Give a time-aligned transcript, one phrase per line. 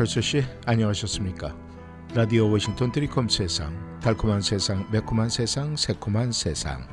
[0.00, 1.54] 철수 씨, 안녕하셨습니까?
[2.14, 6.88] 라디오 워싱턴 드리콤 세상, 달콤한 세상, 매콤한 세상, 새콤한 세상.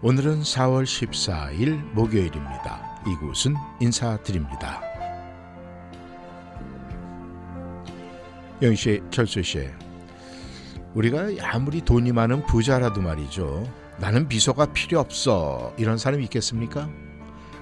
[0.00, 3.02] 오늘은 4월 14일 목요일입니다.
[3.06, 4.80] 이곳은 인사드립니다.
[8.62, 9.68] 영씨, 철수 씨,
[10.94, 13.70] 우리가 아무리 돈이 많은 부자라도 말이죠.
[13.98, 15.74] 나는 비서가 필요 없어.
[15.76, 16.88] 이런 사람이 있겠습니까?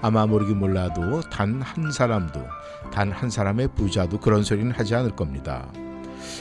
[0.02, 2.44] 아마 모르긴 몰라도 단 한 사람도
[2.92, 5.66] 단 한 사람의 부자도 그런 소리는 하지 않을 겁니다.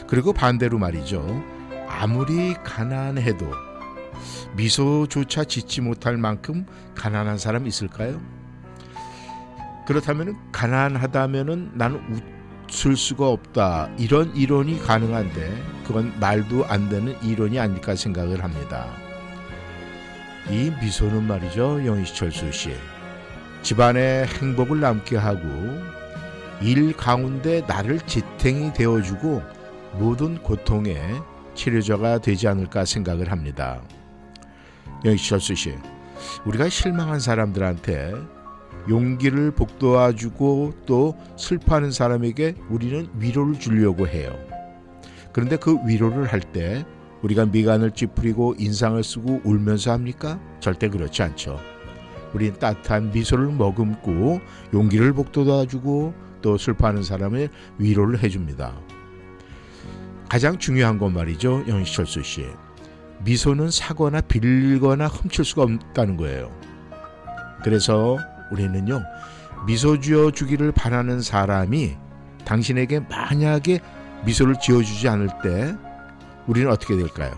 [0.07, 1.43] 그리고 반대로 말이죠.
[1.87, 3.51] 아무리 가난해도
[4.55, 8.19] 미소조차 짓지 못할 만큼 가난한 사람 있을까요?
[9.87, 12.21] 그렇다면 가난하다면은 나는
[12.69, 18.87] 웃을 수가 없다 이런 이론이 가능한데 그건 말도 안 되는 이론이 아닐까 생각을 합니다.
[20.49, 22.73] 이 미소는 말이죠 영희철수 씨
[23.61, 25.41] 집안의 행복을 남게 하고
[26.61, 29.41] 일 가운데 나를 지탱이 되어주고
[29.93, 30.99] 모든 고통의
[31.53, 33.81] 치료자가 되지 않을까 생각을 합니다.
[35.03, 35.73] 영희철수 씨,
[36.45, 38.13] 우리가 실망한 사람들한테
[38.89, 44.35] 용기를 북돋아주고 또 슬퍼하는 사람에게 우리는 위로를 주려고 해요.
[45.33, 46.85] 그런데 그 위로를 할 때
[47.21, 50.39] 우리가 미간을 찌푸리고 인상을 쓰고 울면서 합니까?
[50.59, 51.59] 절대 그렇지 않죠.
[52.33, 54.39] 우리는 따뜻한 미소를 머금고
[54.73, 58.73] 용기를 북돋아주고 또 슬퍼하는 사람의 위로를 해줍니다.
[60.29, 62.45] 가장 중요한 건 말이죠, 영희철수 씨.
[63.23, 66.51] 미소는 사거나 빌거나 훔칠 수가 없다는 거예요.
[67.63, 68.17] 그래서
[68.51, 69.01] 우리는요,
[69.67, 71.95] 미소 지어 주기를 바라는 사람이
[72.45, 73.79] 당신에게 만약에
[74.25, 75.75] 미소를 지어 주지 않을 때
[76.47, 77.31] 우리는 어떻게 될까요?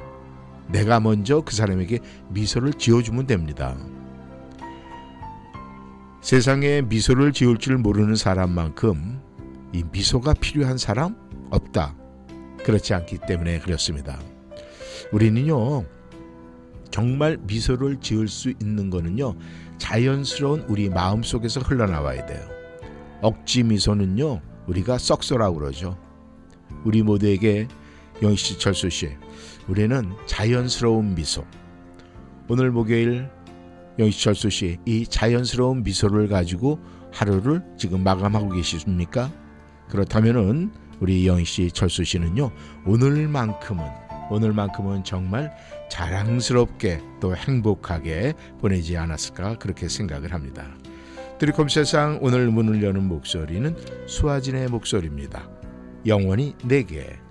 [0.68, 2.00] 내가 먼저 그 사람에게
[2.30, 3.76] 미소를 지어 주면 됩니다.
[6.24, 9.20] 세상에 미소를 지을 줄 모르는 사람만큼
[9.74, 11.18] 이 미소가 필요한 사람
[11.52, 11.98] 없다.
[12.64, 14.18] 그렇지 않기 때문에 그렇습니다.
[15.12, 15.84] 우리는요,
[16.92, 19.36] 정말 미소를 지을 수 있는 거는요,
[19.78, 22.42] 자연스러운 우리 마음 속에서 흘러나와야 돼요.
[23.22, 25.98] 억지 미소는요, 우리가 썩소라고 그러죠.
[26.86, 27.68] 우리 모두에게
[28.22, 29.10] 영희 씨, 철수 씨,
[29.68, 31.46] 우리는 자연스러운 미소.
[32.48, 33.30] 오늘 목요일
[34.00, 36.80] 영희철수 씨, 이 자연스러운 미소를 가지고
[37.12, 39.32] 하루를 지금 마감하고 계십니까?
[39.90, 42.52] 그렇다면은 우리 영희 씨, 철수 씨는요,
[42.86, 43.84] 오늘만큼은,
[44.32, 45.52] 오늘만큼은 정말
[45.90, 50.66] 자랑스럽게 또 행복하게 보내지 않았을까 그렇게 생각을 합니다.
[51.40, 53.76] 드리콤 세상 오늘 문을 여는 목소리는
[54.08, 55.50] 수아진의 목소리입니다.
[56.06, 57.23] 영원히 내게.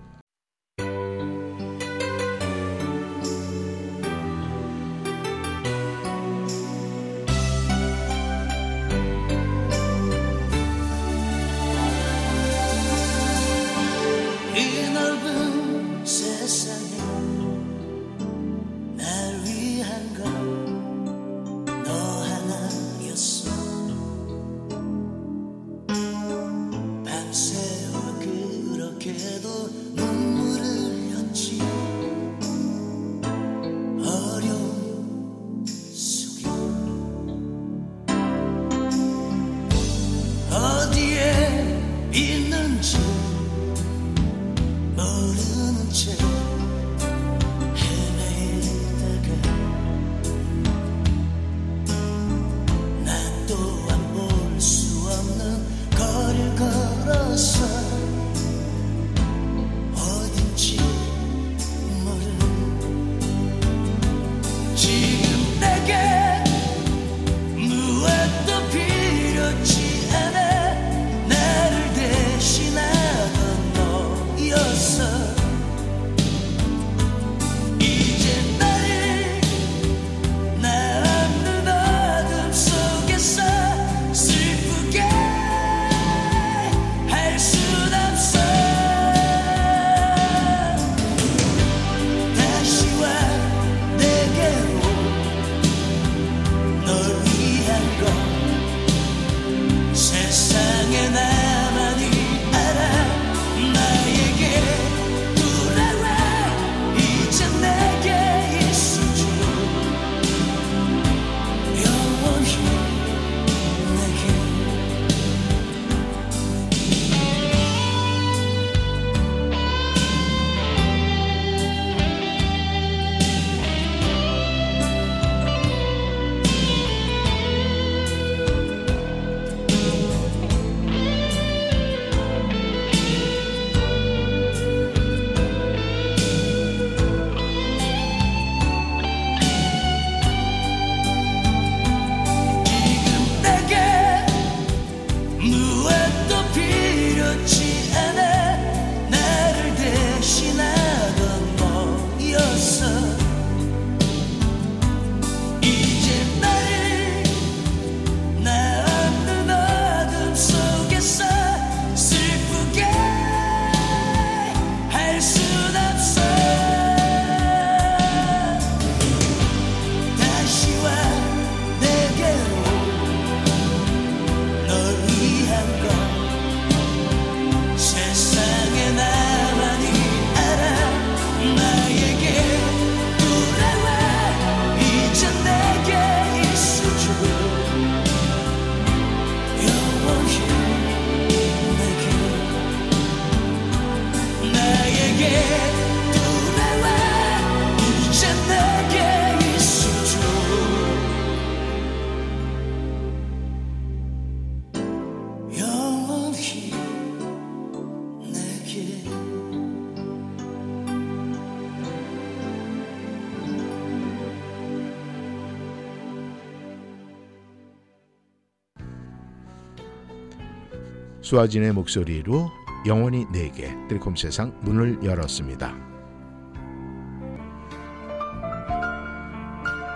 [221.32, 222.50] 수아진의 목소리로
[222.84, 225.74] 영원히 내게 뜰콤 세상 문을 열었습니다.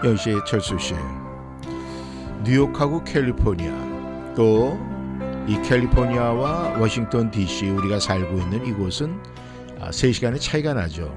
[0.02, 0.94] 영시 철수 씨,
[2.42, 4.78] 뉴욕하고 캘리포니아 또
[5.46, 9.20] 이 캘리포니아와 워싱턴 DC 우리가 살고 있는 이곳은
[9.78, 11.14] 3시간의 차이가 나죠.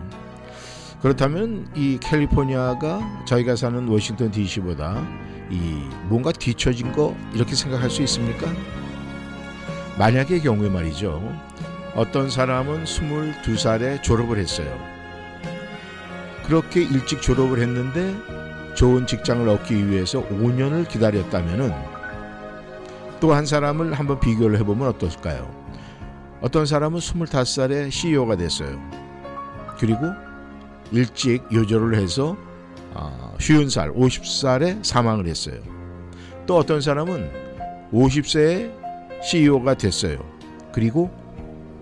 [1.02, 5.02] 그렇다면 이 캘리포니아가 저희가 사는 워싱턴 DC보다
[5.50, 5.60] 이
[6.10, 8.48] 뭔가 뒤처진 거 이렇게 생각할 수 있습니까?
[10.00, 11.22] 만약의 경우에 말이죠.
[11.94, 14.80] 어떤 사람은 22살에 졸업을 했어요.
[16.46, 18.16] 그렇게 일찍 졸업을 했는데
[18.76, 21.74] 좋은 직장을 얻기 위해서 5년을 기다렸다면은
[23.20, 25.54] 또 한 사람을 한번 비교를 해보면 어떨까요?
[26.40, 28.80] 어떤 사람은 25살에 CEO가 됐어요.
[29.78, 30.00] 그리고
[30.94, 32.38] 일찍 요절을 해서
[33.40, 35.60] 쉬운 살, 50살에 사망을 했어요.
[36.46, 37.30] 또 어떤 사람은
[37.92, 38.79] 50세에
[39.24, 40.18] CEO가 됐어요.
[40.72, 41.10] 그리고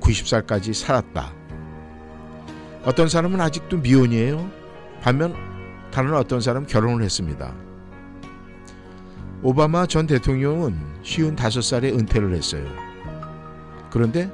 [0.02, 1.34] 90살까지 살았다.
[2.86, 4.50] 어떤 사람은 아직도 미혼이에요.
[5.02, 5.36] 반면
[5.92, 7.54] 다른 어떤 사람은 결혼을 했습니다.
[9.44, 12.66] 오바마 전 대통령은 55살에 은퇴를 했어요.
[13.92, 14.32] 그런데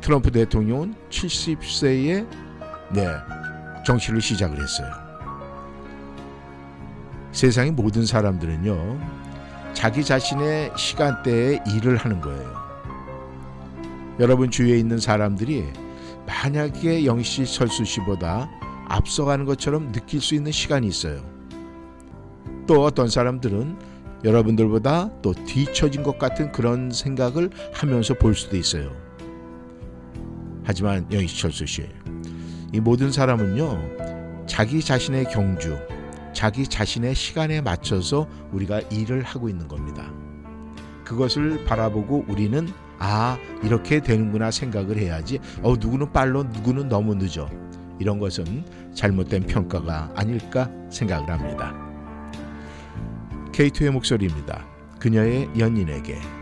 [0.00, 2.26] 트럼프 대통령은 70세에
[2.92, 3.06] 네,
[3.86, 4.90] 정치를 시작을 했어요.
[7.32, 9.19] 세상의 모든 사람들은요,
[9.72, 12.54] 자기 자신의 시간대에 일을 하는 거예요.
[14.18, 15.64] 여러분 주위에 있는 사람들이
[16.26, 18.50] 만약에 영시 철수 씨보다
[18.88, 21.22] 앞서가는 것처럼 느낄 수 있는 시간이 있어요.
[22.66, 23.76] 또 어떤 사람들은
[24.24, 28.92] 여러분들보다 또 뒤처진 것 같은 그런 생각을 하면서 볼 수도 있어요.
[30.64, 31.88] 하지만 영시 철수 씨,
[32.72, 35.76] 이 모든 사람은요, 자기 자신의 경주,
[36.32, 40.10] 자기 자신의 시간에 맞춰서 우리가 일을 하고 있는 겁니다.
[41.04, 42.68] 그것을 바라보고 우리는
[42.98, 45.40] 아, 이렇게 되는구나 생각을 해야지.
[45.62, 47.48] 어, 누구는 빨로, 누구는 너무 늦어.
[47.98, 51.74] 이런 것은 잘못된 평가가 아닐까 생각을 합니다.
[53.52, 54.66] 케이트의 목소리입니다.
[54.98, 56.39] 그녀의 연인에게.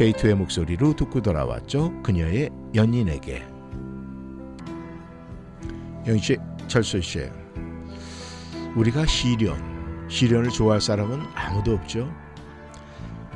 [0.00, 1.92] K2의 목소리로 듣고 돌아왔죠.
[2.02, 3.46] 그녀의 연인에게.
[6.06, 7.28] 영씨, 철수 씨.
[8.76, 9.58] 우리가 시련,
[10.08, 12.10] 시련을 좋아할 사람은 아무도 없죠.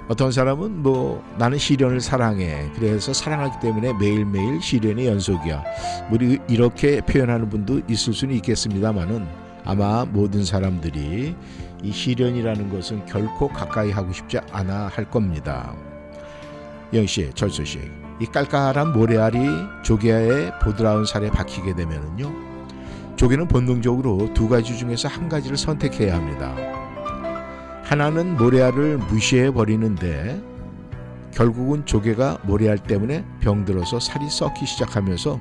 [0.08, 2.70] 어떤 사람은 뭐 나는 시련을 사랑해.
[2.74, 5.62] 그래서 사랑하기 때문에 매일매일 시련의 연속이야.
[6.10, 9.26] 우리 이렇게 표현하는 분도 있을 수는 있겠습니다만은
[9.66, 11.36] 아마 모든 사람들이
[11.82, 15.74] 이 시련이라는 것은 결코 가까이 하고 싶지 않아 할 겁니다.
[16.92, 17.80] 영씨, 철수 씨,
[18.20, 19.38] 이 깔깔한 모래알이
[19.82, 22.54] 조개의 보드라운 살에 박히게 되면은요,
[23.16, 26.54] 조개는 본능적으로 두 가지 중에서 한 가지를 선택해야 합니다.
[27.84, 30.40] 하나는 모래알을 무시해 버리는데
[31.32, 35.38] 결국은 조개가 모래알 때문에 병들어서 살이 썩기 시작하면서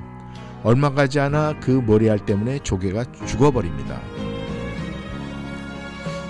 [0.62, 4.00] 얼마 가지 않아 그 모래알 때문에 조개가 죽어버립니다.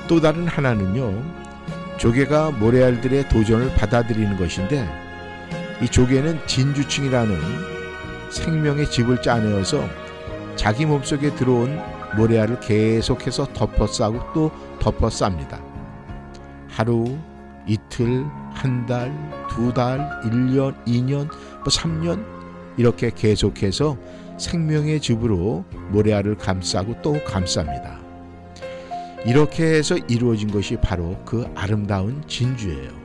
[0.09, 1.23] 또 다른 하나는요,
[1.99, 5.04] 조개가 모래알들의 도전을 받아들이는 것인데
[5.83, 7.39] 이 조개는 진주층이라는
[8.31, 9.89] 생명의 집을 짜내어서
[10.57, 11.81] 자기 몸속에 들어온
[12.17, 15.61] 모래알을 계속해서 덮어 싸고 또 덮어 쌉니다.
[16.69, 17.17] 하루,
[17.67, 19.13] 이틀, 한 달,
[19.51, 22.25] 두 달, 1년, 2년, 뭐 3년
[22.77, 23.97] 이렇게 계속해서
[24.39, 27.99] 생명의 집으로 모래알을 감싸고 또 감쌉니다.
[29.27, 33.04] 이렇게 해서 이루어진 것이 바로 그 아름다운 진주예요.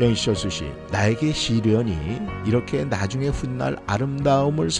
[0.00, 4.70] 영시철수 씨, 나에게 시련이 이렇게 나중에 훗날 아름다움을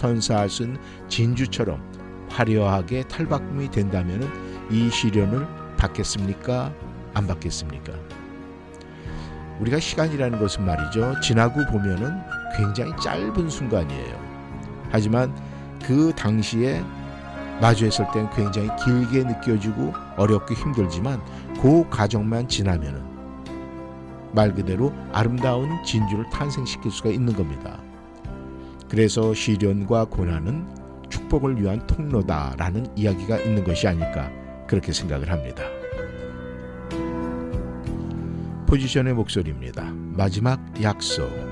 [0.63, 1.81] 있는 진주처럼
[2.29, 4.31] 화려하게 탈바꿈이 된다면
[4.69, 5.45] 이 시련을
[5.77, 6.73] 받겠습니까?
[7.13, 7.93] 안 받겠습니까?
[9.59, 11.19] 우리가 시간이라는 것은 말이죠.
[11.21, 12.13] 지나고 보면은
[12.55, 14.29] 굉장히 짧은 순간이에요.
[14.89, 15.35] 하지만
[15.83, 16.81] 그 당시에
[17.59, 21.21] 마주했을 땐 굉장히 길게 느껴지고 어렵고 힘들지만
[21.61, 23.08] 그 과정만 지나면은
[24.33, 27.81] 말 그대로 아름다운 진주를 탄생시킬 수가 있는 겁니다.
[28.89, 30.67] 그래서 시련과 고난은
[31.09, 34.31] 축복을 위한 통로다라는 이야기가 있는 것이 아닐까
[34.67, 35.63] 그렇게 생각을 합니다.
[38.67, 39.91] 포지션의 목소리입니다.
[39.93, 41.48] 마지막 약속.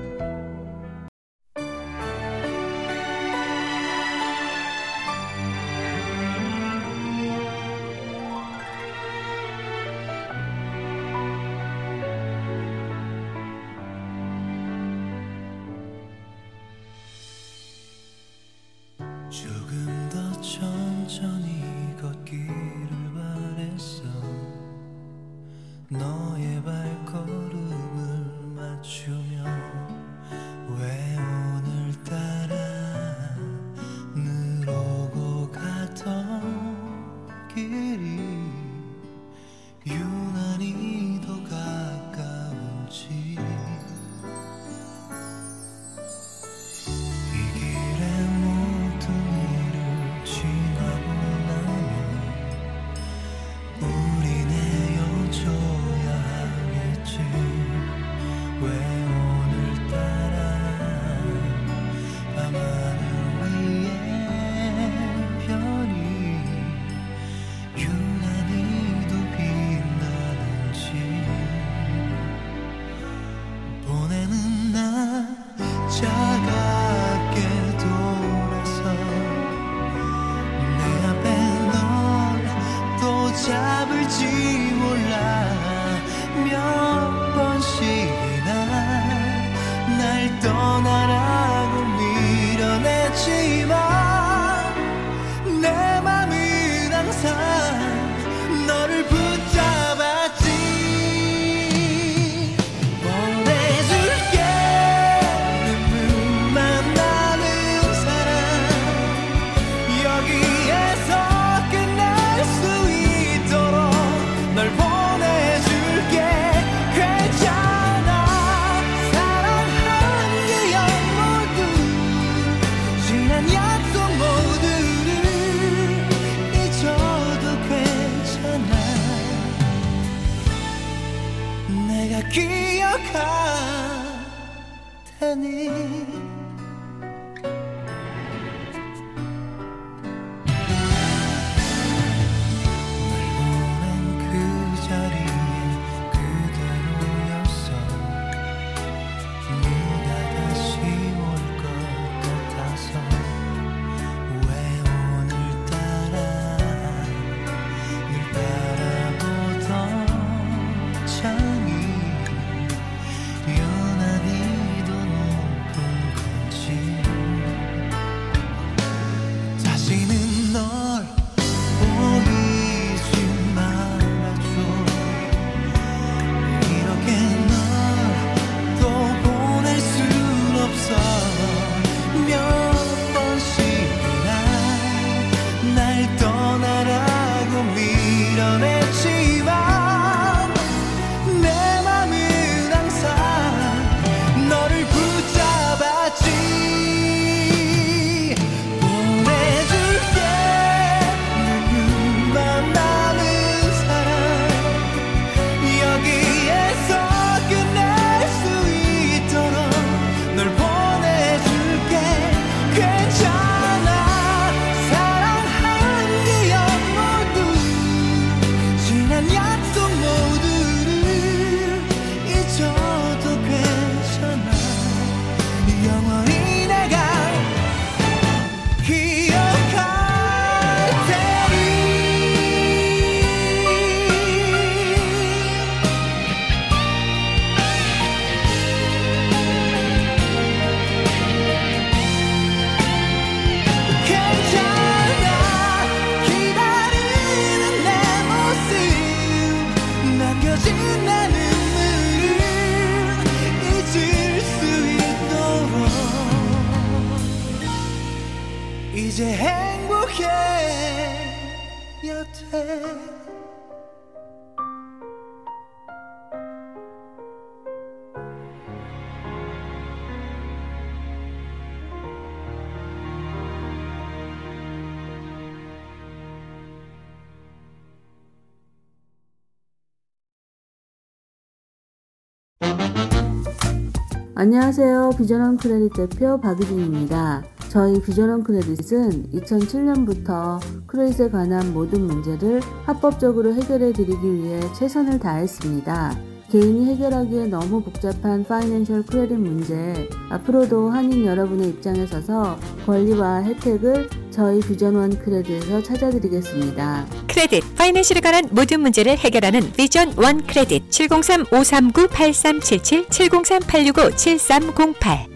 [284.40, 285.14] 안녕하세요.
[285.18, 287.42] 비전원 크레딧 대표 박유진입니다.
[287.70, 296.37] 저희 비전원 크레딧은 2007년부터 credit에 관한 모든 문제를 합법적으로 해결해 드리기 위해 최선을 다했습니다.
[296.50, 302.56] 개인이 해결하기에 너무 복잡한 financial credit 문제, 앞으로도 한인 여러분의 입장에 서서
[302.86, 307.04] 권리와 혜택을 저희 비전원 크레딧에서 찾아드리겠습니다.
[307.28, 315.28] credit, financial에 관한 모든 문제를 해결하는 비전 원 크레딧 703-539-8377, 703-865-7308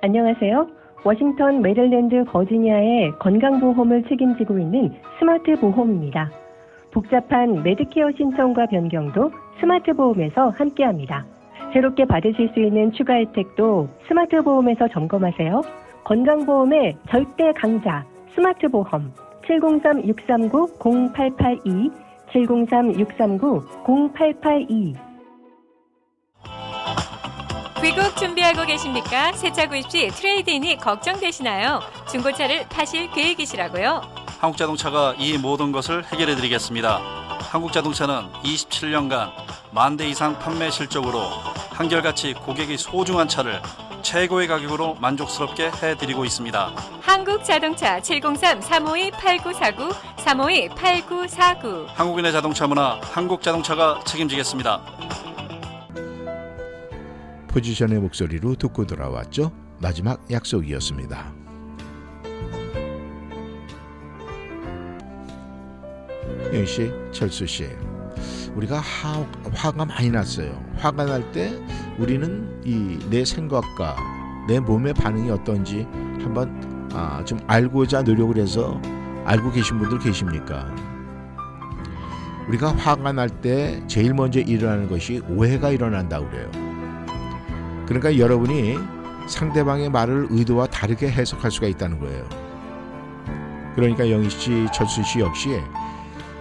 [0.00, 0.66] 안녕하세요.
[1.04, 6.41] 워싱턴, 메릴랜드, 버지니아의 건강보험을 책임지고 있는 스마트 보험입니다.
[6.92, 11.24] 복잡한 메드케어 신청과 변경도 스마트 보험에서 함께합니다.
[11.72, 15.62] 새롭게 받으실 수 있는 추가 혜택도 스마트 보험에서 점검하세요.
[16.04, 19.14] 건강보험의 절대 강자 스마트 보험
[19.48, 21.90] 703-639-0882
[22.32, 24.94] 703-639-0882
[27.82, 29.32] 귀국 준비하고 계십니까?
[29.32, 31.80] 새차 구입 시 트레이드인이 걱정되시나요?
[32.08, 34.21] 중고차를 파실 계획이시라고요?
[34.46, 36.98] 한국자동차가 이 모든 것을 해결해 드리겠습니다.
[37.52, 39.30] 한국자동차는 27년간
[39.72, 41.20] 만 대 이상 판매 실적으로
[41.70, 43.62] 한결같이 고객이 소중한 차를
[44.02, 46.72] 최고의 가격으로 만족스럽게 해드리고 있습니다.
[47.02, 51.86] 한국 자동차 703-352-8949, 352-8949.
[51.94, 54.82] 한국인의 자동차 문화, 한국자동차가 책임지겠습니다.
[57.46, 59.52] 포지션의 목소리로 듣고 돌아왔죠.
[59.78, 61.41] 마지막 약속이었습니다.
[66.52, 67.66] 영희 씨, 철수 씨,
[68.54, 70.62] 우리가 화, 화가 많이 났어요.
[70.76, 71.52] 화가 날 때
[71.98, 73.96] 우리는 이 내 생각과
[74.48, 75.86] 내 몸의 반응이 어떤지
[76.22, 78.80] 한번 아, 좀 알고자 노력을 해서
[79.24, 80.68] 알고 계신 분들 계십니까?
[82.48, 86.50] 우리가 화가 날 때 제일 먼저 일어나는 것이 오해가 일어난다고 그래요.
[87.86, 88.76] 그러니까 여러분이
[89.26, 92.28] 상대방의 말을 의도와 다르게 해석할 수가 있다는 거예요.
[93.74, 95.50] 그러니까 영희 씨, 철수 씨 역시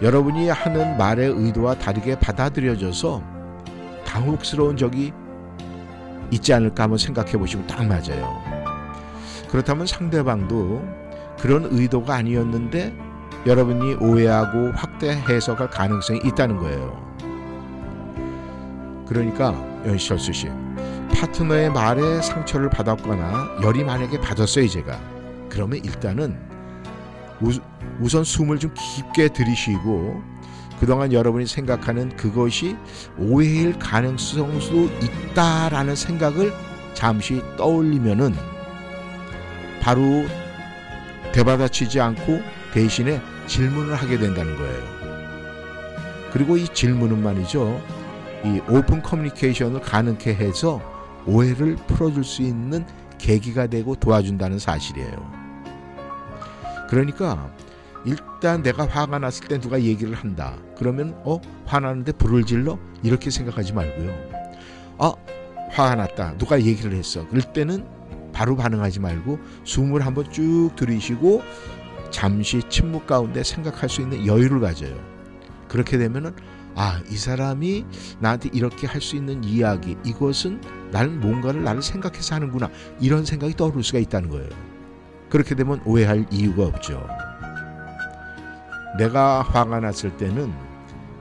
[0.02, 3.22] 여러분이 하는 말의 의도와 다르게 받아들여져서
[4.06, 5.14] 당혹스러운 적이
[6.32, 8.42] 있지 않을까 한번 생각해 보시면 딱 맞아요.
[9.50, 10.82] 그렇다면 상대방도
[11.40, 12.96] 그런 의도가 아니었는데
[13.46, 17.12] 여러분이 오해하고 확대 해석할 가능성이 있다는 거예요.
[19.08, 19.54] 그러니까
[19.86, 20.50] 연시철수 씨,
[21.14, 25.00] 파트너의 말에 상처를 받았거나 열이 만약에 받았어요 제가.
[25.50, 26.51] 그러면 일단은
[27.42, 27.52] 우,
[28.00, 30.22] 우선 숨을 좀 깊게 들이쉬고
[30.80, 32.76] 그동안 여러분이 생각하는 그것이
[33.20, 34.90] 오해일 가능성도
[35.32, 36.52] 있다라는 생각을
[36.96, 38.34] 잠시 떠올리면은
[39.80, 40.02] 바로
[41.34, 42.42] 되받아치지 않고
[42.74, 45.02] 대신에 질문을 하게 된다는 거예요.
[46.32, 47.82] 그리고 이 질문은 말이죠.
[48.44, 50.82] 이 오픈 커뮤니케이션을 가능케 해서
[51.28, 52.86] 오해를 풀어줄 수 있는
[53.20, 55.41] 계기가 되고 도와준다는 사실이에요.
[56.92, 57.50] 그러니까
[58.04, 60.58] 일단 내가 화가 났을 때 누가 얘기를 한다.
[60.78, 64.14] 그러면 어 화나는데 불을 질러 이렇게 생각하지 말고요.
[64.98, 65.14] 아
[65.70, 66.38] 화가 났다.
[66.38, 67.26] 누가 얘기를 했어.
[67.30, 67.88] 그럴 때는
[68.34, 71.42] 바로 반응하지 말고 숨을 한번 쭉 들이쉬고
[72.10, 75.00] 잠시 침묵 가운데 생각할 수 있는 여유를 가져요.
[75.70, 76.36] 그렇게 되면은
[76.76, 77.86] 아, 이 사람이
[78.20, 82.70] 나한테 이렇게 할 수 있는 이야기, 이것은 나는 뭔가를 나를 생각해서 하는구나.
[83.00, 84.71] 이런 생각이 떠오를 수가 있다는 거예요.
[85.32, 87.08] 그렇게 되면 오해할 이유가 없죠.
[88.98, 90.54] 내가 화가 났을 때는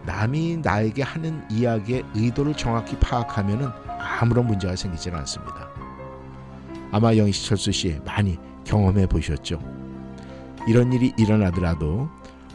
[0.04, 3.72] 남이 나에게 하는 이야기의 의도를 정확히 파악하면
[4.20, 5.68] 아무런 문제가 생기지 않습니다.
[6.90, 9.60] 아마 영희철수 씨 많이 경험해 보셨죠.
[10.66, 12.08] 이런 일이 일어나더라도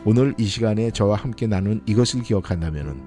[0.04, 3.02] 오늘 이 시간에 저와 함께 나눈 이것을 기억한다면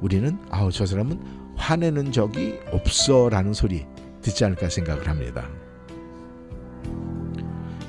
[0.00, 3.86] 우리는 아우 저 사람은 화내는 적이 없어라는 소리
[4.20, 5.48] 듣지 않을까 생각을 합니다.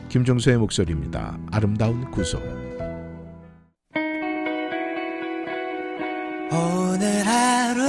[0.09, 1.37] 김종서의 목소리입니다.
[1.51, 2.41] 아름다운 구속.
[6.51, 7.83] 오늘 하루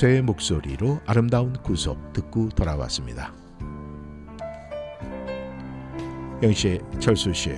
[0.00, 3.34] 모세의 목소리로 아름다운 구속 듣고 돌아왔습니다.
[6.42, 7.52] 영씨, 철수 씨,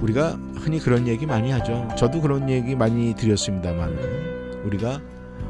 [0.00, 1.86] 우리가 흔히 그런 얘기 많이 하죠.
[1.98, 5.00] 저도 그런 얘기 많이 드렸습니다만, 우리가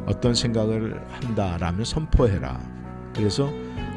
[0.07, 2.61] 어떤 생각을 한다라면 선포해라.
[3.15, 3.49] 그래서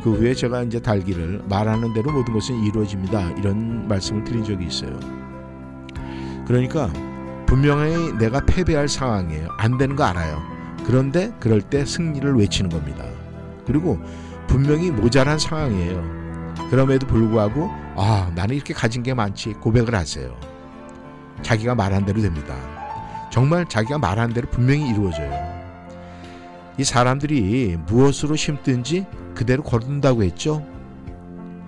[0.03, 3.31] 그 후에 제가 이제 달기를 말하는 대로 모든 것은 이루어집니다.
[3.39, 4.99] 이런 말씀을 드린 적이 있어요.
[6.45, 6.91] 그러니까
[7.47, 9.49] 분명히 내가 패배할 상황이에요.
[9.57, 10.54] 안 되는 거 알아요.
[10.83, 13.05] 그런데 그럴 때 승리를 외치는 겁니다.
[13.65, 13.99] 그리고
[14.47, 16.03] 분명히 모자란 상황이에요.
[16.69, 20.35] 그럼에도 불구하고 아 나는 이렇게 가진 게 많지 고백을 하세요.
[21.41, 22.55] 자기가 말한 대로 됩니다.
[23.31, 25.31] 정말 자기가 말한 대로 분명히 이루어져요.
[26.77, 30.65] 이 사람들이 무엇으로 심든지 그대로 거둔다고 했죠.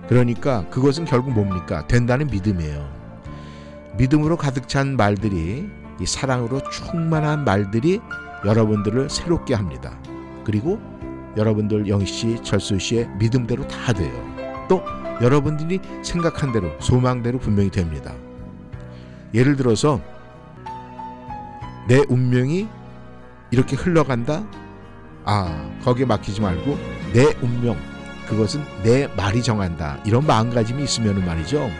[0.08, 1.86] 그러니까 그것은 결국 뭡니까?
[1.86, 2.88] 된다는 믿음이에요.
[3.98, 5.68] 믿음으로 가득 찬 말들이
[6.00, 8.00] 이 사랑으로 충만한 말들이
[8.44, 9.98] 여러분들을 새롭게 합니다.
[10.44, 10.80] 그리고
[11.36, 14.12] 여러분들 영희 씨, 철수 씨의 믿음대로 다 돼요.
[14.68, 14.82] 또
[15.20, 18.14] 여러분들이 생각한 대로 소망대로 분명히 됩니다.
[19.34, 20.00] 예를 들어서
[21.86, 22.68] 내 운명이
[23.50, 24.44] 이렇게 흘러간다.
[25.24, 26.78] 아, 거기에 맡기지 말고
[27.12, 27.76] 내 운명
[28.28, 29.98] 그것은 내 말이 정한다.
[30.04, 31.70] 이런 마음가짐이 있으면 말이죠.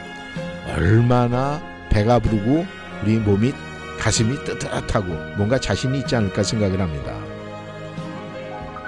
[0.75, 2.67] 얼마나 배가 부르고
[3.03, 3.53] 우리 몸이
[3.99, 5.07] 가슴이 뜨뜻하고
[5.37, 7.15] 뭔가 자신이 있지 않을까 생각을 합니다.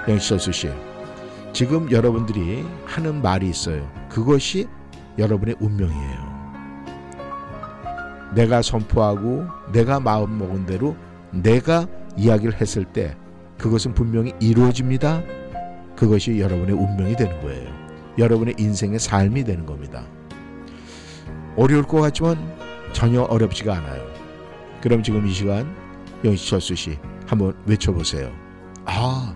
[0.07, 0.69] 영시철수 씨,
[1.53, 3.87] 지금 여러분들이 하는 말이 있어요.
[4.09, 4.67] 그것이
[5.17, 6.31] 여러분의 운명이에요.
[8.33, 10.95] 내가 선포하고 내가 마음 먹은 대로
[11.31, 13.15] 내가 이야기를 했을 때
[13.57, 15.21] 그것은 분명히 이루어집니다.
[15.95, 17.69] 그것이 여러분의 운명이 되는 거예요.
[18.17, 20.03] 여러분의 인생의 삶이 되는 겁니다.
[21.57, 22.37] 어려울 것 같지만
[22.93, 24.20] 전혀 어렵지가 않아요.
[24.81, 25.73] 그럼 지금 이 시간
[26.23, 28.31] 영시철수 씨 한번 외쳐보세요.
[28.85, 29.35] 아,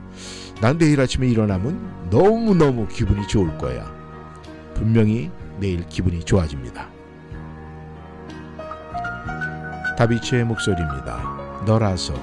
[0.60, 3.94] 난 내일 아침에 일어나면 너무너무 기분이 좋을 거야.
[4.74, 5.30] 분명히
[5.60, 6.90] 내일 기분이 좋아집니다.
[9.98, 11.64] 다비치의 목소리입니다.
[11.66, 12.14] 너라서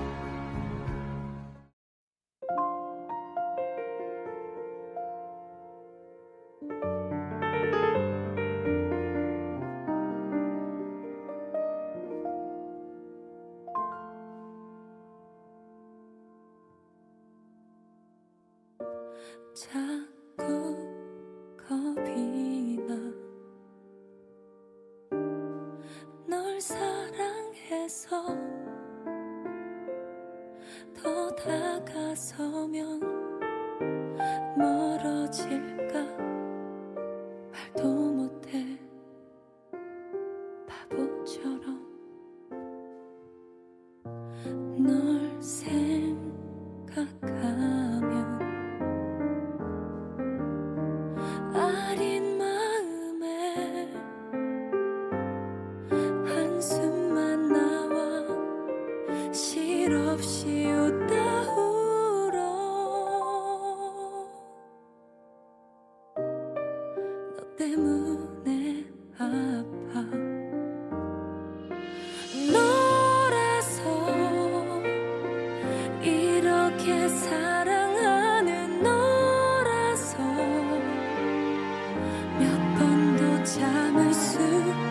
[83.44, 84.38] 참을 수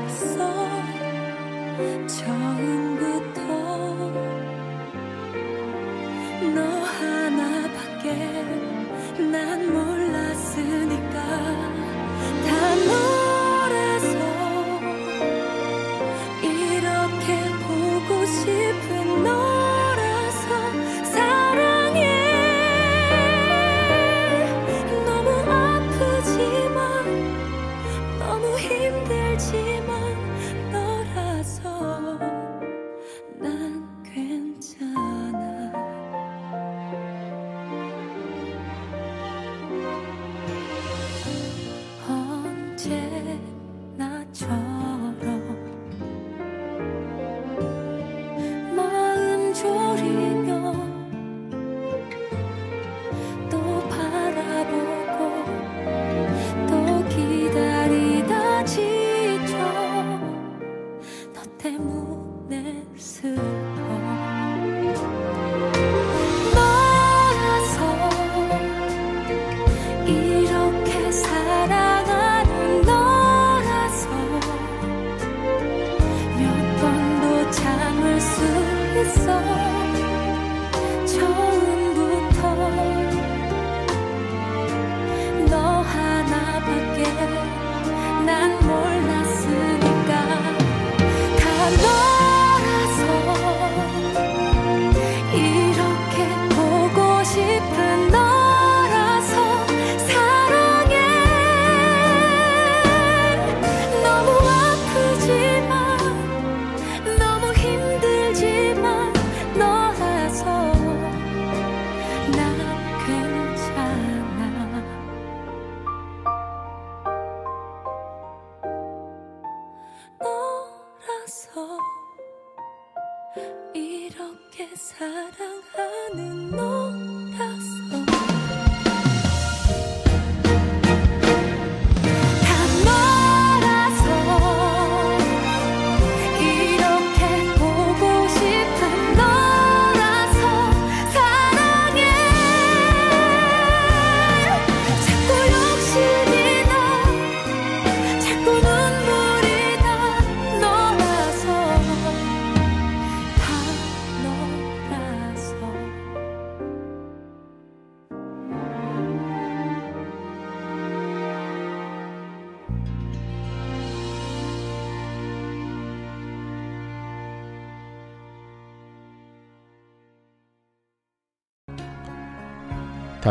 [0.07, 0.37] 있어.
[2.05, 2.90] 처음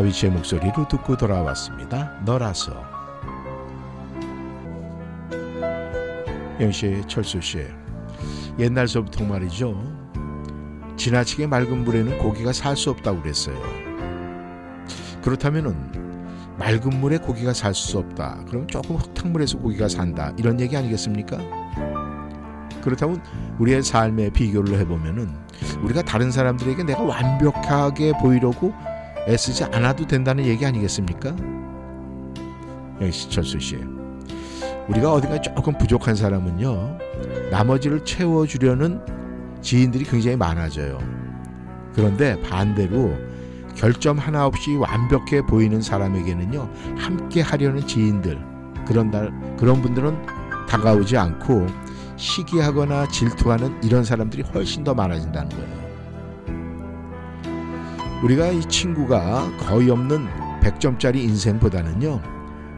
[0.00, 2.18] 다비치의 목소리로 듣고 돌아왔습니다.
[2.24, 2.72] 너라서
[6.58, 7.66] 영씨, 철수 씨,
[8.58, 9.78] 옛날서부터 말이죠.
[10.96, 13.58] 지나치게 맑은 물에는 고기가 살 수 없다고 그랬어요.
[15.22, 15.76] 그렇다면은
[16.58, 18.44] 맑은 물에 고기가 살 수 없다.
[18.48, 20.32] 그럼 조금 흙탕물에서 고기가 산다.
[20.38, 21.36] 이런 얘기 아니겠습니까?
[22.82, 23.22] 그렇다면
[23.58, 25.30] 우리의 삶에 비교를 해보면은
[25.82, 28.72] 우리가 다른 사람들에게 내가 완벽하게 보이려고
[29.28, 31.34] 애쓰지 않아도 된다는 얘기 아니겠습니까?
[33.00, 33.78] 여기 철수 씨,
[34.88, 36.98] 우리가 어딘가 조금 부족한 사람은요,
[37.50, 39.00] 나머지를 채워주려는
[39.62, 40.98] 지인들이 굉장히 많아져요.
[41.94, 43.16] 그런데 반대로
[43.76, 46.68] 결점 하나 없이 완벽해 보이는 사람에게는요,
[46.98, 48.38] 함께 하려는 지인들
[48.86, 50.16] 그런 날 그런 분들은
[50.68, 51.66] 다가오지 않고
[52.16, 55.79] 시기하거나 질투하는 이런 사람들이 훨씬 더 많아진다는 거예요.
[58.22, 60.28] 우리가 이 친구가 거의 없는
[60.60, 62.20] 100점짜리 인생보다는요.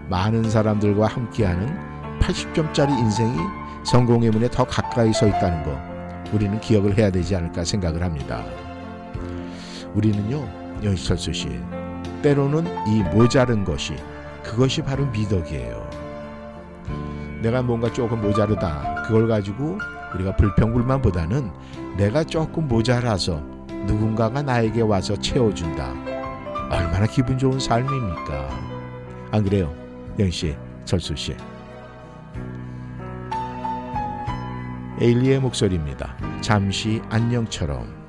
[0.08, 3.36] 많은 사람들과 함께하는 80점짜리 인생이
[3.84, 5.76] 성공의 문에 더 가까이 서 있다는 거
[6.32, 8.44] 우리는 기억을 해야 되지 않을까 생각을 합니다.
[9.94, 10.62] 우리는요.
[10.84, 11.60] 영희철수 씨
[12.22, 13.96] 때로는 이 모자른 것이
[14.44, 15.90] 그것이 바로 미덕이에요.
[17.42, 19.78] 내가 뭔가 조금 모자르다 그걸 가지고
[20.14, 21.50] 우리가 불평불만보다는
[21.96, 23.51] 내가 조금 모자라서
[23.86, 25.92] 누군가가 나에게 와서 채워준다.
[26.70, 28.48] 얼마나 기분 좋은 삶입니까?
[29.30, 29.74] 안 그래요?
[30.18, 31.34] 영씨, 철수 씨.
[35.00, 36.16] 에일리의 목소리입니다.
[36.40, 38.01] 잠시 안녕처럼.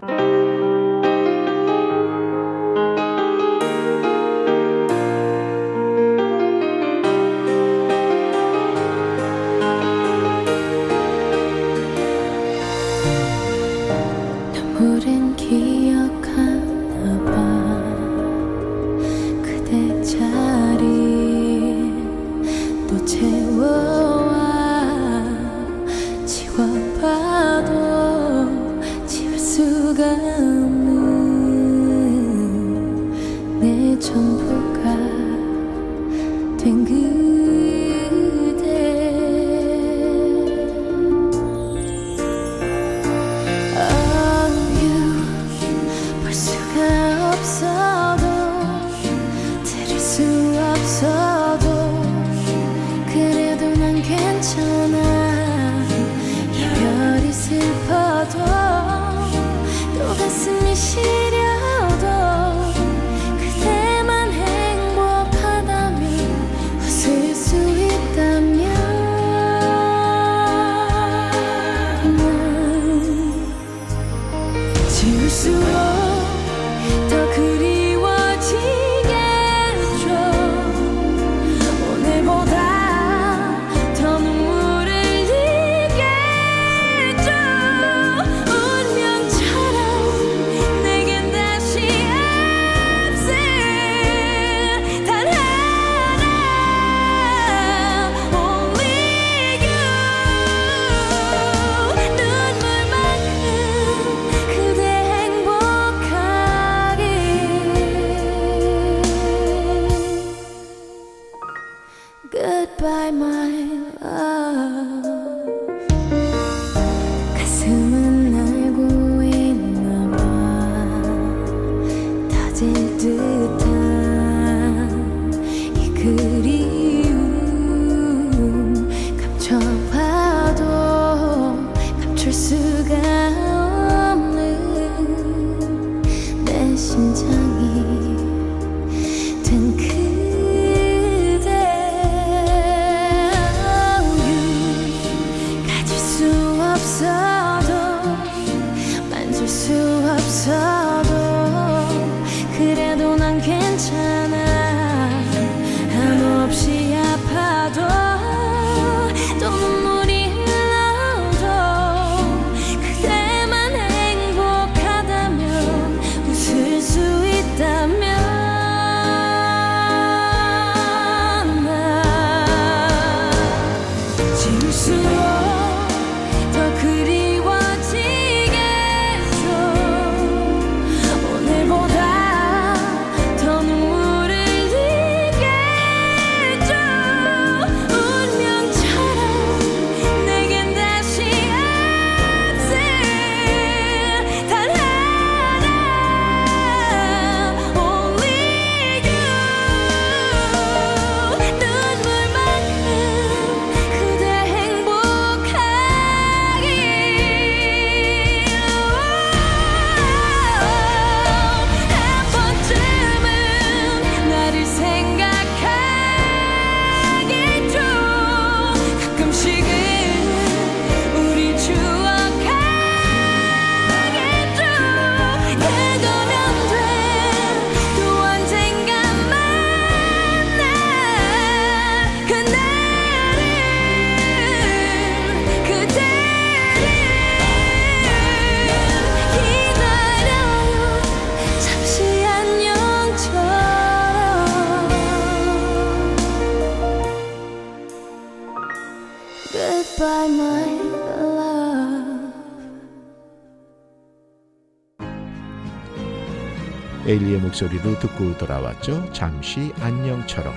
[257.05, 259.11] 에일리의 목소리로 듣고 돌아왔죠.
[259.11, 260.53] 잠시 안녕처럼.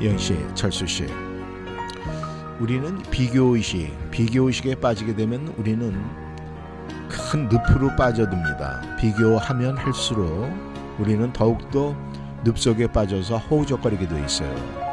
[0.00, 1.06] 이영 씨, 철수 씨.
[2.58, 5.98] 우리는 비교 의식, 비교 의식에 빠지게 되면 우리는
[7.08, 8.96] 큰 늪으로 빠져듭니다.
[8.98, 10.50] 비교하면 할수록
[10.98, 11.96] 우리는 더욱더
[12.44, 14.89] 늪 속에 빠져서 허우적거리게 돼 있어요.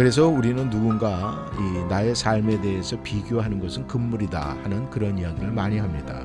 [0.00, 6.24] 그래서 우리는 누군가 이 나의 삶에 대해서 비교하는 것은 금물이다 하는 그런 이야기를 많이 합니다.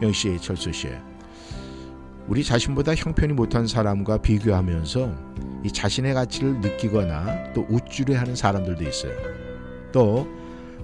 [0.00, 0.90] 영씨, 철수 씨,
[2.28, 5.12] 우리 자신보다 형편이 못한 사람과 비교하면서
[5.64, 9.12] 이 자신의 가치를 느끼거나 또 우쭐해하는 사람들도 있어요.
[9.90, 10.28] 또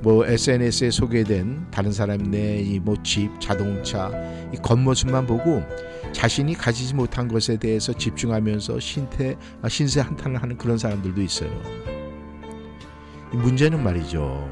[0.03, 4.11] 뭐 SNS에 소개된 다른 사람의 이뭐 집, 자동차,
[4.53, 5.63] 이 겉모습만 보고
[6.13, 11.51] 자신이 가지지 못한 것에 대해서 집중하면서 신태, 아, 신세 한탄을 하는 그런 사람들도 있어요.
[13.33, 14.49] 이 문제는 말이죠.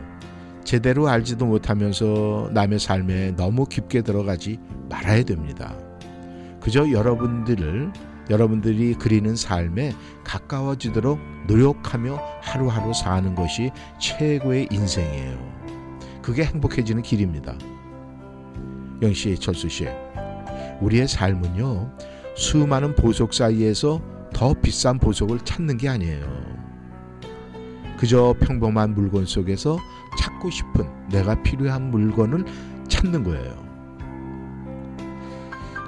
[0.64, 5.76] 제대로 알지도 못하면서 남의 삶에 너무 깊게 들어가지 말아야 됩니다.
[6.60, 7.92] 그저 여러분들을
[8.30, 9.94] 여러분들이 그리는 삶에
[10.24, 13.70] 가까워지도록 노력하며 하루하루 사는 것이
[14.00, 15.54] 최고의 인생이에요.
[16.22, 17.54] 그게 행복해지는 길입니다.
[19.02, 19.86] 영씨, 철수 씨,
[20.80, 21.92] 우리의 삶은요
[22.36, 24.00] 수많은 보석 사이에서
[24.32, 26.26] 더 비싼 보석을 찾는 게 아니에요.
[27.98, 29.78] 그저 평범한 물건 속에서
[30.18, 32.44] 찾고 싶은 내가 필요한 물건을
[32.88, 33.73] 찾는 거예요.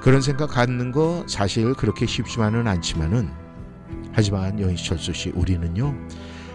[0.06, 3.28] 그런 생각 갖는 거 사실 그렇게 쉽지만은 않지만은
[4.12, 5.92] 하지만 영희철수 씨 우리는요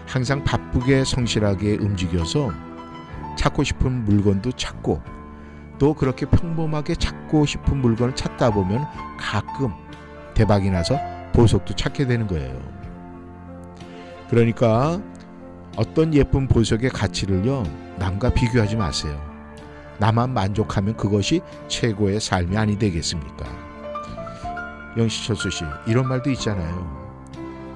[0.06, 2.50] 항상 바쁘게 성실하게 움직여서
[3.36, 5.02] 찾고 싶은 물건도 찾고
[5.78, 8.86] 또 그렇게 평범하게 찾고 싶은 물건을 찾다 보면
[9.20, 9.70] 가끔
[10.32, 10.98] 대박이 나서
[11.34, 12.58] 보석도 찾게 되는 거예요.
[14.30, 14.98] 그러니까
[15.76, 17.64] 어떤 예쁜 보석의 가치를요
[17.98, 19.31] 남과 비교하지 마세요.
[19.98, 23.44] 나만 만족하면 그것이 최고의 삶이 아니 되겠습니까?
[24.96, 27.02] 영시철수 씨 이런 말도 있잖아요.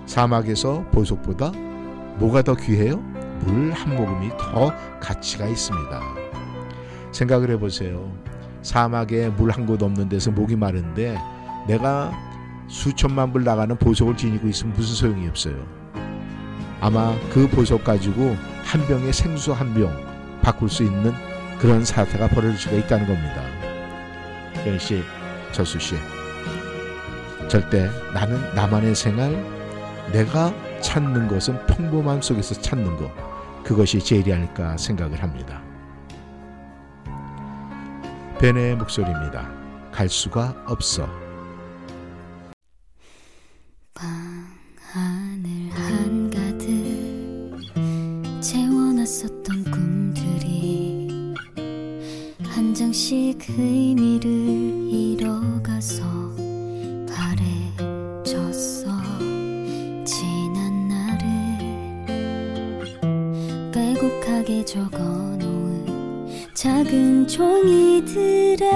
[0.07, 1.53] 사막에서 보석보다
[2.17, 2.97] 뭐가 더 귀해요?
[3.45, 6.01] 물 한 모금이 더 가치가 있습니다.
[7.13, 8.11] 생각을 해보세요.
[8.63, 11.19] 사막에 물 한 곳 없는 데서 목이 마른데
[11.69, 12.13] 내가
[12.69, 15.55] 수천만 불 나가는 보석을 지니고 있으면 무슨 소용이 없어요.
[16.81, 19.91] 아마 그 보석 가지고 한 병의 생수 한 병
[20.43, 21.13] 바꿀 수 있는
[21.59, 23.43] 그런 사태가 벌어질 수가 있다는 겁니다.
[24.67, 25.03] 영 씨,
[25.53, 25.95] 철수 씨,
[27.49, 29.31] 절대 나는 나만의 생활,
[30.13, 33.11] 내가 찾는 것은 평범함 속에서 찾는 것,
[33.65, 35.63] 그것이 제일이 아닐까 생각을 합니다.
[38.39, 39.49] 벤의 목소리입니다.
[39.91, 41.26] 갈 수가 없어.
[53.07, 54.29] 한 장씩 의미를
[54.91, 56.03] 잃어가서
[57.09, 58.91] 바래졌어
[60.05, 62.11] 지난 날을
[63.73, 65.87] 빼곡하게 적어놓은
[66.53, 68.67] 작은 종이들에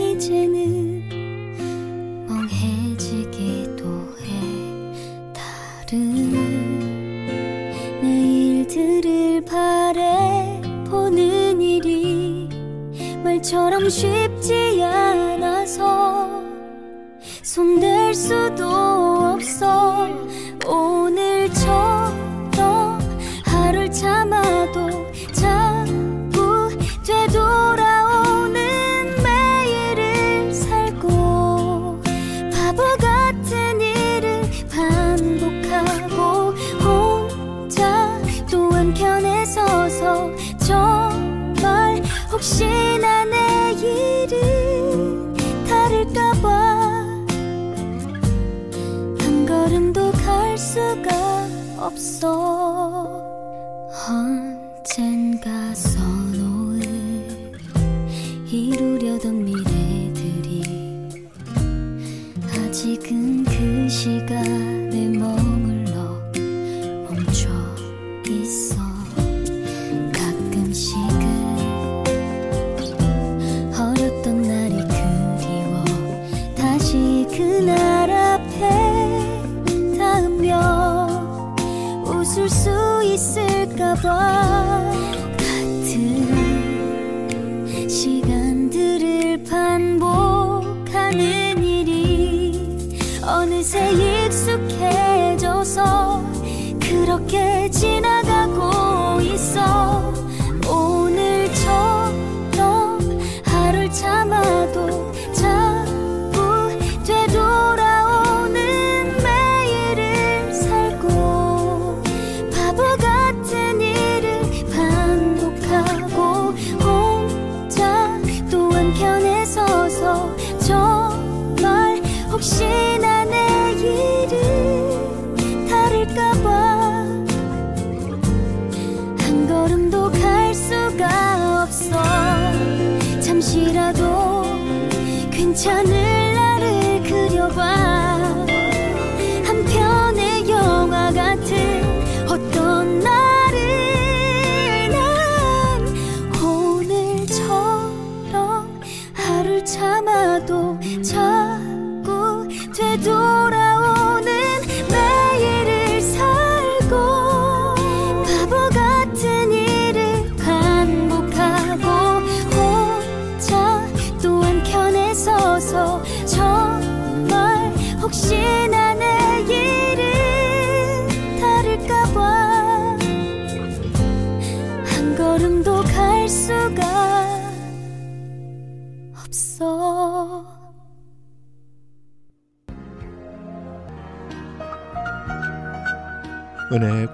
[0.00, 1.04] 이제는
[2.26, 3.53] 멍해지기
[13.90, 14.63] 쉽지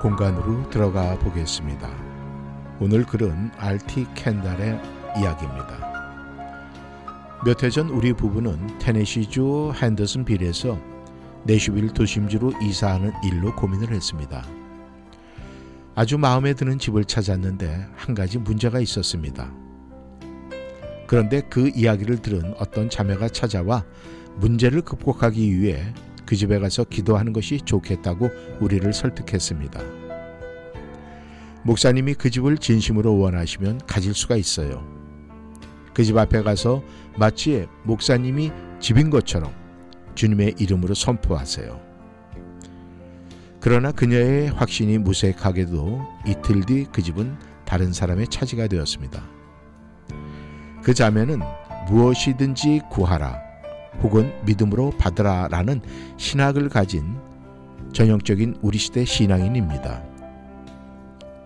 [0.00, 1.88] 공간으로 들어가 보겠습니다.
[2.80, 4.80] 오늘 글은 알티 캔달의
[5.18, 5.90] 이야기입니다.
[7.44, 10.78] 몇 해 전 우리 부부는 테네시주 핸더슨 빌에서
[11.44, 14.42] 내슈빌 도심지로 이사하는 일로 고민을 했습니다.
[15.94, 19.52] 아주 마음에 드는 집을 찾았는데 한 가지 문제가 있었습니다.
[21.06, 23.84] 그런데 그 이야기를 들은 어떤 자매가 찾아와
[24.36, 25.92] 문제를 극복하기 위해
[26.30, 29.80] 그 집에 가서 기도하는 것이 좋겠다고 우리를 설득했습니다.
[31.64, 34.86] 목사님이 그 집을 진심으로 원하시면 가질 수가 있어요.
[35.92, 36.84] 그 집 앞에 가서
[37.16, 39.52] 마치 목사님이 집인 것처럼
[40.14, 41.80] 주님의 이름으로 선포하세요.
[43.58, 49.20] 그러나 그녀의 확신이 무색하게도 이틀 뒤 그 집은 다른 사람의 차지가 되었습니다.
[50.84, 51.40] 그 자매는
[51.88, 53.49] 무엇이든지 구하라
[54.02, 55.80] 혹은 믿음으로 받으라 라는
[56.16, 57.16] 신학을 가진
[57.92, 60.02] 전형적인 우리 시대 신앙인입니다.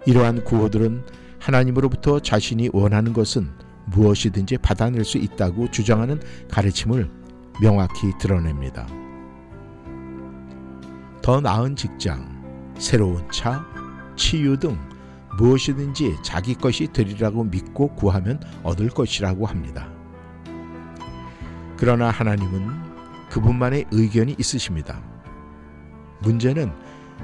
[0.07, 1.05] 이러한 구호들은
[1.39, 3.51] 하나님으로부터 자신이 원하는 것은
[3.87, 6.21] 무엇이든지 받아낼 수 있다고 주장하는
[6.51, 7.11] 가르침을
[7.61, 8.87] 명확히 드러냅니다.
[11.23, 13.65] 더 나은 직장, 새로운 차,
[14.17, 14.79] 치유 등
[15.39, 19.94] 무엇이든지 자기 것이 되리라고 믿고 구하면 얻을 것이라고 합니다.
[21.77, 22.95] 그러나 하나님은
[23.31, 25.01] 그분만의 의견이 있으십니다.
[26.21, 26.73] 문제는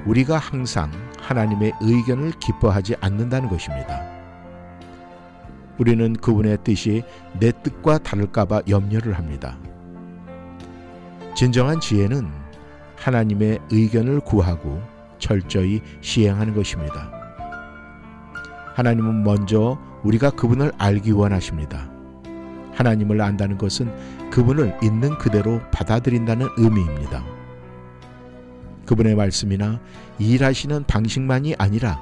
[0.06, 0.90] 우리가 항상
[1.20, 4.02] 하나님의 의견을 기뻐하지 않는다는 것입니다.
[5.78, 7.02] 우리는 그분의 뜻이
[7.38, 9.56] 내 뜻과 다를까봐 염려를 합니다.
[11.34, 12.28] 진정한 지혜는
[12.96, 14.82] 하나님의 의견을 구하고
[15.18, 17.10] 철저히 시행하는 것입니다.
[18.74, 21.90] 하나님은 먼저 우리가 그분을 알기 원하십니다.
[22.74, 23.90] 하나님을 안다는 것은
[24.30, 27.24] 그분을 있는 그대로 받아들인다는 의미입니다.
[28.86, 29.80] 그분의 말씀이나
[30.18, 32.00] 일하시는 방식만이 아니라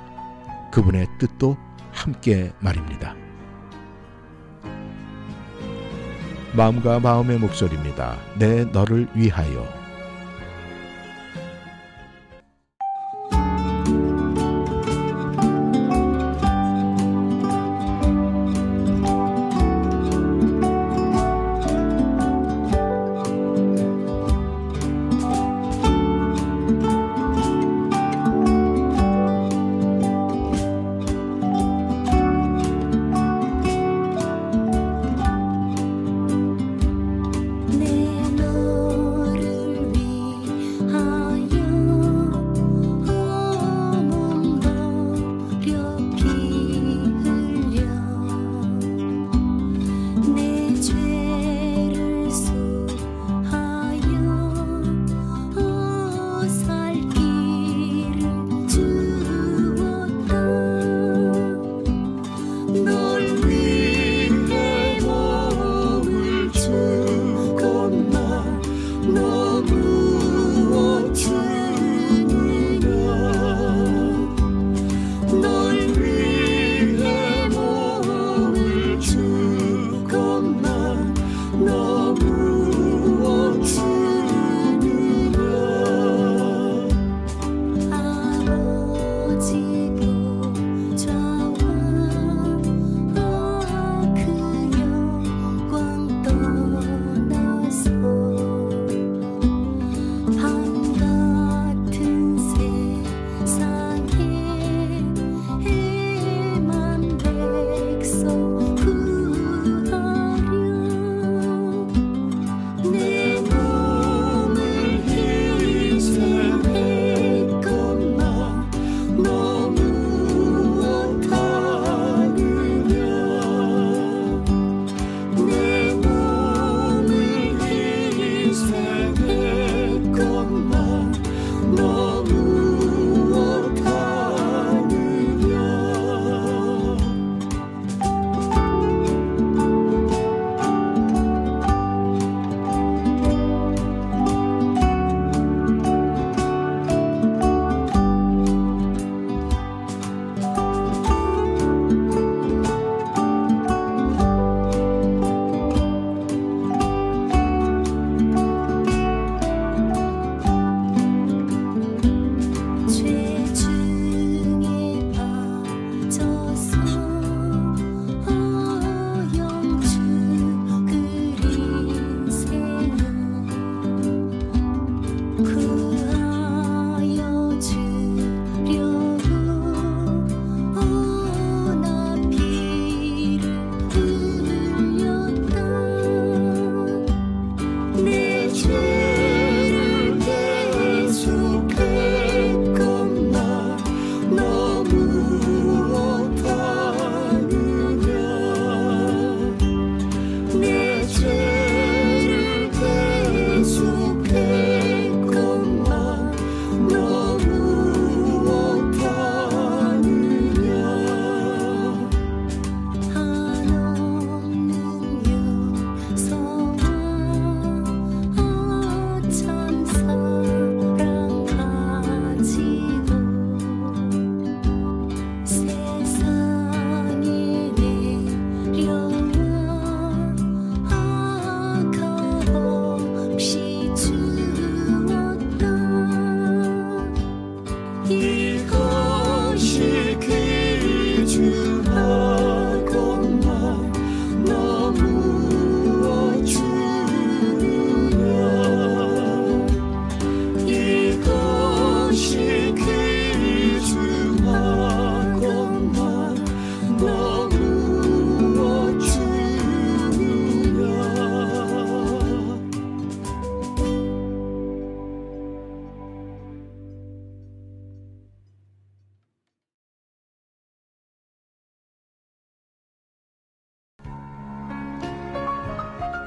[0.72, 1.56] 그분의 뜻도
[1.92, 3.14] 함께 말입니다.
[6.54, 8.16] 마음과 마음의 목소리입니다.
[8.38, 9.87] 내 너를 위하여.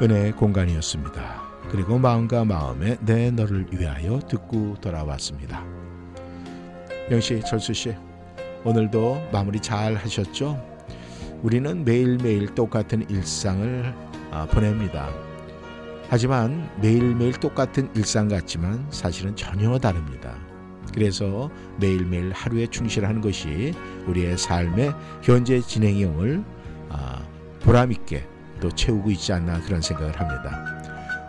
[0.02, 1.44] 은혜의 공간이었습니다.
[1.70, 5.64] 그리고 마음과 마음에 내 너를 위하여 듣고 돌아왔습니다.
[7.12, 7.94] 영씨, 철수 씨,
[8.64, 10.60] 오늘도 마무리 잘 하셨죠?
[11.44, 13.94] 우리는 매일매일 똑같은 일상을
[14.32, 15.08] 아, 보냅니다.
[16.10, 20.36] 하지만 매일매일 똑같은 일상 같지만 사실은 전혀 다릅니다.
[20.96, 23.76] 그래서 매일매일 하루에 충실하는 것이
[24.08, 26.44] 우리의 삶의 현재 진행형을
[26.90, 27.22] 아,
[27.60, 28.31] 보람있게
[28.62, 30.64] 또 채우고 있지 않나 그런 생각을 합니다.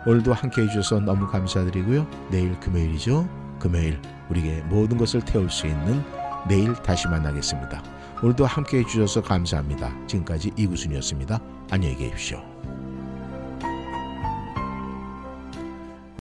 [0.05, 2.07] 오늘도 함께 해주셔서 너무 감사드리고요.
[2.29, 3.27] 내일 금요일이죠.
[3.59, 6.01] 금요일 우리에게 모든 것을 태울 수 있는
[6.47, 7.83] 내일 다시 만나겠습니다.
[8.21, 9.93] 오늘도 함께 해주셔서 감사합니다.
[10.07, 11.39] 지금까지 이구순이었습니다.
[11.71, 12.52] 안녕히 계십시오.